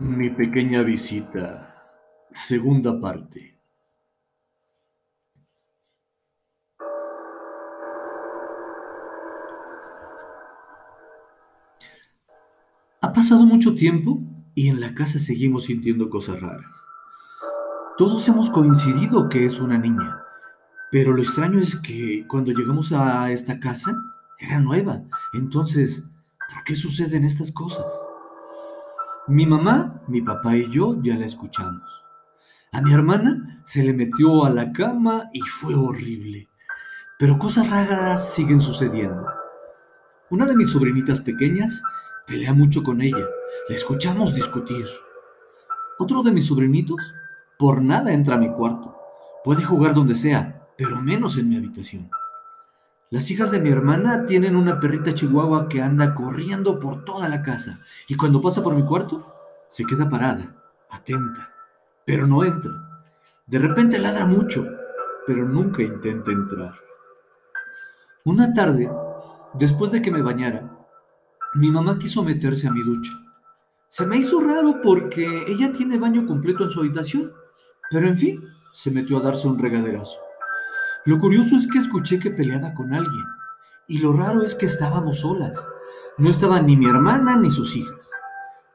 [0.00, 1.74] Mi pequeña visita,
[2.30, 3.60] segunda parte.
[13.02, 14.22] Ha pasado mucho tiempo
[14.54, 16.82] y en la casa seguimos sintiendo cosas raras.
[17.98, 20.22] Todos hemos coincidido que es una niña,
[20.90, 23.94] pero lo extraño es que cuando llegamos a esta casa
[24.38, 25.02] era nueva.
[25.34, 26.08] Entonces,
[26.54, 28.09] ¿por qué suceden estas cosas?
[29.30, 32.02] Mi mamá, mi papá y yo ya la escuchamos.
[32.72, 36.48] A mi hermana se le metió a la cama y fue horrible.
[37.16, 39.24] Pero cosas raras siguen sucediendo.
[40.30, 41.80] Una de mis sobrinitas pequeñas
[42.26, 43.24] pelea mucho con ella.
[43.68, 44.86] La escuchamos discutir.
[46.00, 47.14] Otro de mis sobrinitos
[47.56, 48.96] por nada entra a mi cuarto.
[49.44, 52.10] Puede jugar donde sea, pero menos en mi habitación.
[53.12, 57.42] Las hijas de mi hermana tienen una perrita chihuahua que anda corriendo por toda la
[57.42, 59.26] casa y cuando pasa por mi cuarto
[59.68, 60.54] se queda parada,
[60.88, 61.52] atenta,
[62.06, 62.70] pero no entra.
[63.48, 64.64] De repente ladra mucho,
[65.26, 66.72] pero nunca intenta entrar.
[68.24, 68.88] Una tarde,
[69.54, 70.70] después de que me bañara,
[71.54, 73.10] mi mamá quiso meterse a mi ducha.
[73.88, 77.32] Se me hizo raro porque ella tiene baño completo en su habitación,
[77.90, 78.40] pero en fin,
[78.72, 80.29] se metió a darse un regaderazo.
[81.06, 83.24] Lo curioso es que escuché que peleaba con alguien,
[83.88, 85.66] y lo raro es que estábamos solas.
[86.18, 88.10] No estaban ni mi hermana ni sus hijas.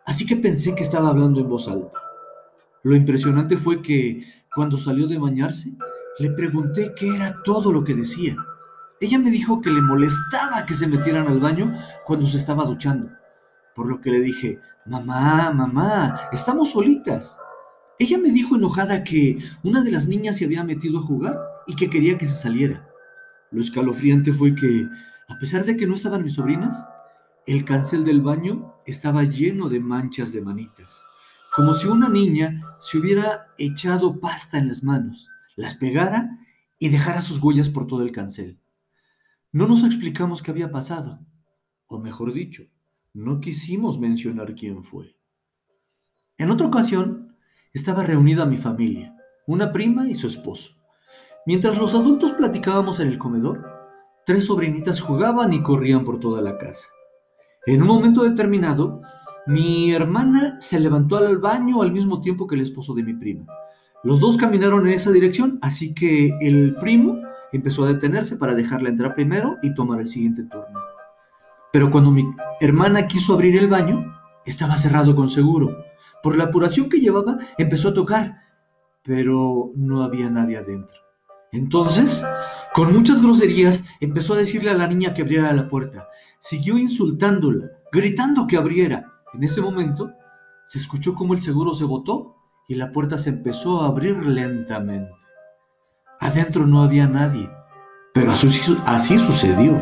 [0.05, 1.99] Así que pensé que estaba hablando en voz alta.
[2.81, 5.77] Lo impresionante fue que, cuando salió de bañarse,
[6.17, 8.35] le pregunté qué era todo lo que decía.
[8.99, 11.73] Ella me dijo que le molestaba que se metieran al baño
[12.05, 13.11] cuando se estaba duchando,
[13.75, 17.37] por lo que le dije, mamá, mamá, estamos solitas.
[17.99, 21.75] Ella me dijo enojada que una de las niñas se había metido a jugar y
[21.75, 22.87] que quería que se saliera.
[23.51, 24.87] Lo escalofriante fue que,
[25.27, 26.87] a pesar de que no estaban mis sobrinas,
[27.47, 31.01] el cancel del baño estaba lleno de manchas de manitas,
[31.55, 36.39] como si una niña se hubiera echado pasta en las manos, las pegara
[36.79, 38.59] y dejara sus huellas por todo el cancel.
[39.51, 41.19] No nos explicamos qué había pasado,
[41.87, 42.63] o mejor dicho,
[43.13, 45.15] no quisimos mencionar quién fue.
[46.37, 47.37] En otra ocasión,
[47.73, 49.15] estaba reunida mi familia,
[49.47, 50.75] una prima y su esposo.
[51.47, 53.63] Mientras los adultos platicábamos en el comedor,
[54.25, 56.89] tres sobrinitas jugaban y corrían por toda la casa.
[57.67, 59.01] En un momento determinado,
[59.45, 63.45] mi hermana se levantó al baño al mismo tiempo que el esposo de mi prima.
[64.03, 68.89] Los dos caminaron en esa dirección, así que el primo empezó a detenerse para dejarla
[68.89, 70.79] entrar primero y tomar el siguiente turno.
[71.71, 72.25] Pero cuando mi
[72.59, 74.03] hermana quiso abrir el baño,
[74.47, 75.77] estaba cerrado con seguro.
[76.23, 78.41] Por la apuración que llevaba, empezó a tocar,
[79.03, 81.04] pero no había nadie adentro.
[81.55, 82.25] Entonces,
[82.73, 86.09] con muchas groserías, empezó a decirle a la niña que abriera la puerta.
[86.39, 89.13] Siguió insultándola, gritando que abriera.
[89.33, 90.11] En ese momento,
[90.65, 92.35] se escuchó como el seguro se botó
[92.67, 95.11] y la puerta se empezó a abrir lentamente.
[96.19, 97.49] Adentro no había nadie,
[98.13, 99.79] pero así, sucedió.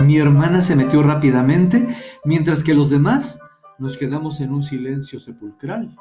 [0.00, 1.86] Mi hermana se metió rápidamente,
[2.24, 3.38] mientras que los demás
[3.78, 5.96] nos quedamos en un silencio sepulcral.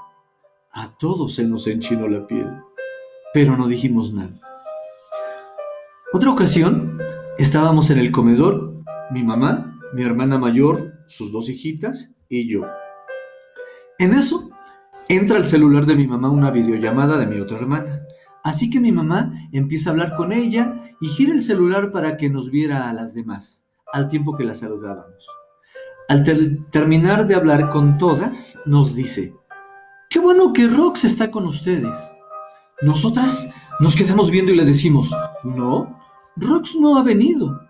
[0.74, 2.50] A todos se nos enchinó la piel,
[3.34, 4.51] pero no dijimos nada.
[6.14, 7.00] Otra ocasión,
[7.38, 12.64] estábamos en el comedor, mi mamá, mi hermana mayor, sus dos hijitas y yo.
[13.98, 14.50] En eso,
[15.08, 18.02] entra al celular de mi mamá una videollamada de mi otra hermana.
[18.44, 22.30] Así que mi mamá empieza a hablar con ella y gira el celular para que
[22.30, 23.64] nos viera a las demás,
[23.94, 25.26] al tiempo que la saludábamos.
[26.10, 26.26] Al
[26.72, 29.34] terminar de hablar con todas, nos dice,
[30.10, 31.98] qué bueno que Rox está con ustedes.
[32.82, 33.50] Nosotras
[33.82, 36.00] nos quedamos viendo y le decimos, no,
[36.38, 37.68] Rox no ha venido.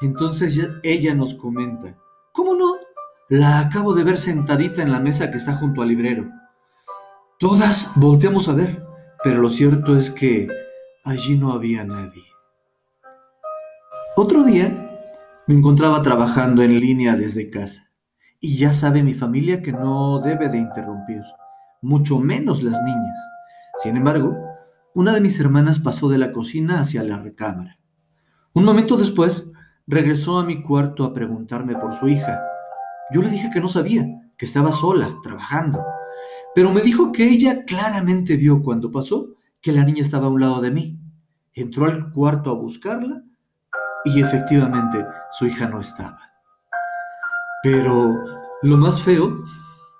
[0.00, 1.96] Entonces ella nos comenta,
[2.32, 2.74] ¿cómo no?
[3.28, 6.30] La acabo de ver sentadita en la mesa que está junto al librero.
[7.38, 8.86] Todas volteamos a ver
[9.26, 10.46] pero lo cierto es que
[11.04, 12.22] allí no había nadie.
[14.16, 15.00] Otro día
[15.48, 17.90] me encontraba trabajando en línea desde casa
[18.40, 21.22] y ya sabe mi familia que no debe de interrumpir,
[21.82, 23.18] mucho menos las niñas.
[23.82, 24.36] Sin embargo,
[24.96, 27.78] una de mis hermanas pasó de la cocina hacia la recámara.
[28.52, 29.52] Un momento después,
[29.86, 32.40] regresó a mi cuarto a preguntarme por su hija.
[33.12, 34.04] Yo le dije que no sabía,
[34.36, 35.84] que estaba sola, trabajando
[36.56, 40.40] pero me dijo que ella claramente vio cuando pasó que la niña estaba a un
[40.40, 40.98] lado de mí.
[41.52, 43.22] Entró al cuarto a buscarla
[44.06, 46.18] y efectivamente su hija no estaba.
[47.62, 48.24] Pero
[48.62, 49.44] lo más feo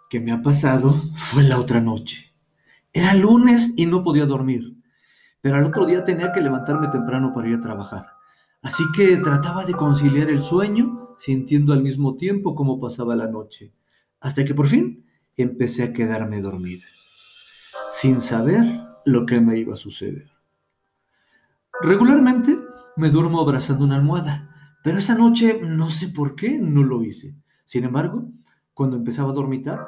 [0.09, 2.33] que me ha pasado fue la otra noche.
[2.91, 4.79] Era lunes y no podía dormir,
[5.47, 8.07] pero al otro día tenía que levantarme temprano para ir a trabajar.
[8.63, 13.73] Así que trataba de conciliar el sueño, sintiendo al mismo tiempo cómo pasaba la noche,
[14.19, 15.07] hasta que por fin
[15.37, 16.83] empecé a quedarme dormida,
[17.93, 18.65] sin saber
[19.05, 20.29] lo que me iba a suceder.
[21.81, 22.59] Regularmente
[22.97, 27.37] me duermo abrazando una almohada, pero esa noche no sé por qué no lo hice.
[27.65, 28.33] Sin embargo,
[28.75, 29.79] cuando empezaba a dormitar,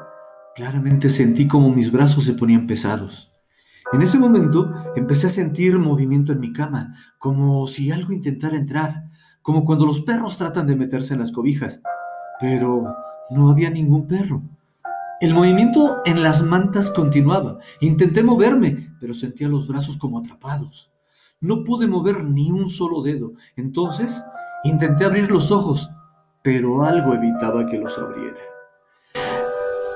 [0.54, 3.32] claramente sentí como mis brazos se ponían pesados.
[3.90, 9.04] En ese momento empecé a sentir movimiento en mi cama, como si algo intentara entrar,
[9.40, 11.80] como cuando los perros tratan de meterse en las cobijas,
[12.38, 12.94] pero
[13.30, 14.42] no había ningún perro.
[15.22, 17.58] El movimiento en las mantas continuaba.
[17.80, 20.92] Intenté moverme, pero sentía los brazos como atrapados.
[21.40, 23.32] No pude mover ni un solo dedo.
[23.56, 24.22] Entonces
[24.64, 25.90] intenté abrir los ojos,
[26.42, 28.36] pero algo evitaba que los abriera.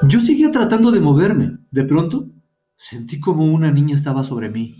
[0.08, 1.58] Yo seguía tratando de moverme.
[1.70, 2.26] De pronto,
[2.76, 4.76] sentí como una niña estaba sobre mí,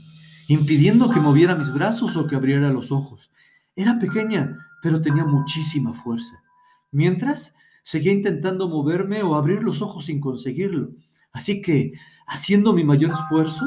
[0.49, 3.31] impidiendo que moviera mis brazos o que abriera los ojos.
[3.77, 6.43] Era pequeña, pero tenía muchísima fuerza.
[6.91, 10.91] Mientras, seguía intentando moverme o abrir los ojos sin conseguirlo.
[11.33, 11.93] Así que,
[12.27, 13.67] haciendo mi mayor esfuerzo,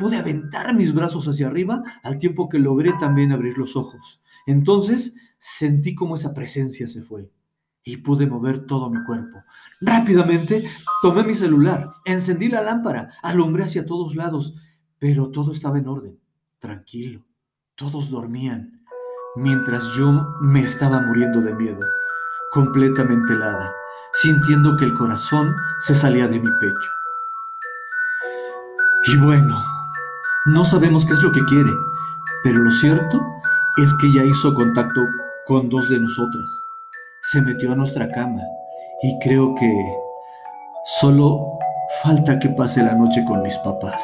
[0.00, 4.22] Pude aventar mis brazos hacia arriba al tiempo que logré también abrir los ojos.
[4.46, 7.30] Entonces sentí como esa presencia se fue
[7.84, 9.44] y pude mover todo mi cuerpo.
[9.80, 10.68] Rápidamente
[11.02, 14.54] tomé mi celular, encendí la lámpara, alumbré hacia todos lados,
[14.98, 16.18] pero todo estaba en orden,
[16.58, 17.22] tranquilo.
[17.74, 18.82] Todos dormían,
[19.36, 21.80] mientras yo me estaba muriendo de miedo,
[22.52, 23.72] completamente helada,
[24.12, 26.90] sintiendo que el corazón se salía de mi pecho.
[29.06, 29.56] Y bueno,
[30.44, 31.70] no sabemos qué es lo que quiere,
[32.44, 33.24] pero lo cierto
[33.78, 35.00] es que ya hizo contacto
[35.46, 36.50] con dos de nosotras.
[37.32, 38.42] Se metió a nuestra cama
[39.02, 39.70] y creo que
[41.00, 41.60] solo
[42.02, 44.02] falta que pase la noche con mis papás.